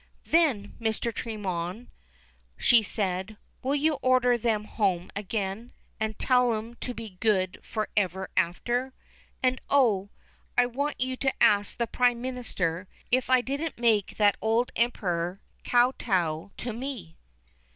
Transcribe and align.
"Then, 0.25 0.73
Mr. 0.81 1.13
Tremorne," 1.13 1.85
she 2.57 2.81
said, 2.81 3.37
"will 3.61 3.75
you 3.75 3.99
order 4.01 4.35
them 4.35 4.63
home 4.63 5.11
again, 5.15 5.73
and 5.99 6.17
tell 6.17 6.55
'em 6.55 6.73
to 6.77 6.95
be 6.95 7.17
good 7.19 7.59
for 7.61 7.87
ever 7.95 8.27
after. 8.35 8.93
And 9.43 9.61
oh! 9.69 10.09
I 10.57 10.65
want 10.65 10.99
you 10.99 11.15
to 11.17 11.33
ask 11.39 11.77
the 11.77 11.85
Prime 11.85 12.19
Minister 12.19 12.87
if 13.11 13.29
I 13.29 13.41
didn't 13.41 13.77
make 13.77 14.17
that 14.17 14.37
old 14.41 14.71
Emperor 14.75 15.39
kow 15.63 15.91
tow 15.99 16.49
to 16.57 16.73
me." 16.73 17.15